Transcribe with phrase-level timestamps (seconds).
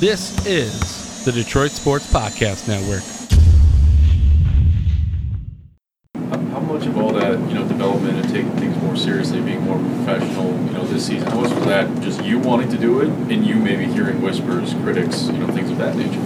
[0.00, 3.02] This is the Detroit Sports Podcast Network.
[6.52, 9.78] How much of all that, you know, development and taking things more seriously, being more
[9.78, 13.08] professional, you know, this season, how much was that just you wanting to do it,
[13.08, 16.20] and you maybe hearing whispers, critics, you know, things of that nature?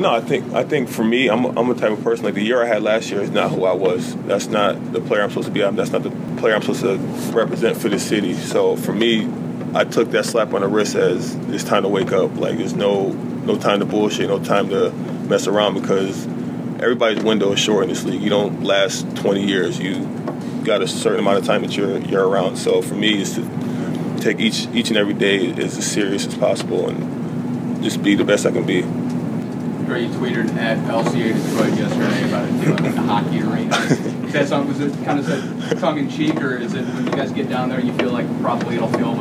[0.00, 2.42] No, I think I think for me, I'm I'm a type of person like the
[2.42, 4.16] year I had last year is not who I was.
[4.26, 5.60] That's not the player I'm supposed to be.
[5.60, 6.98] That's not the player I'm supposed to
[7.32, 8.34] represent for the city.
[8.34, 9.28] So for me,
[9.72, 12.36] I took that slap on the wrist as it's time to wake up.
[12.36, 14.90] Like there's no no time to bullshit, no time to
[15.28, 16.26] mess around because
[16.82, 18.20] everybody's window is short in this league.
[18.20, 19.78] You don't last 20 years.
[19.78, 20.06] You
[20.64, 22.56] got a certain amount of time that you're you're around.
[22.56, 26.88] So for me, is to take each each and every day as serious as possible
[26.88, 28.84] and just be the best I can be.
[29.90, 33.76] You tweeted at LCA Detroit yesterday about it in the hockey arena.
[34.30, 37.06] Is that something, was it kind of said tongue in cheek, or is it when
[37.06, 39.12] you guys get down there, you feel like probably it'll feel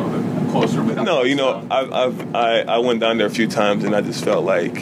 [0.83, 4.01] No, you know, I've, I've I, I went down there a few times and I
[4.01, 4.73] just felt like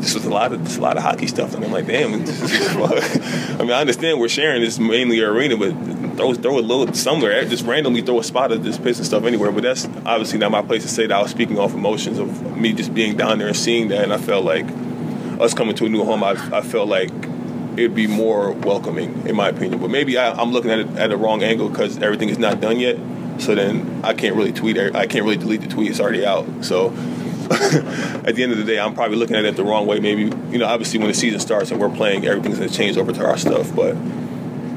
[0.00, 2.12] this was a lot of a lot of hockey stuff, and I'm like, damn.
[2.14, 5.72] I mean, I understand we're sharing this mainly arena, but
[6.16, 9.24] throw throw a little somewhere, eh, just randomly throw a spot of this Pistons stuff
[9.24, 9.52] anywhere.
[9.52, 11.14] But that's obviously not my place to say that.
[11.14, 14.12] I was speaking off emotions of me just being down there and seeing that, and
[14.12, 14.66] I felt like
[15.40, 16.22] us coming to a new home.
[16.22, 17.10] I, I felt like
[17.72, 19.80] it'd be more welcoming, in my opinion.
[19.80, 22.60] But maybe I, I'm looking at it at a wrong angle because everything is not
[22.60, 22.96] done yet.
[23.38, 24.76] So then I can't really tweet.
[24.76, 25.90] Er, I can't really delete the tweet.
[25.90, 26.46] It's already out.
[26.64, 26.88] So
[27.50, 30.00] at the end of the day, I'm probably looking at it the wrong way.
[30.00, 33.12] Maybe you know, obviously, when the season starts and we're playing, everything's gonna change over
[33.12, 33.74] to our stuff.
[33.74, 33.96] But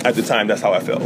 [0.06, 1.04] at the time, that's how I felt.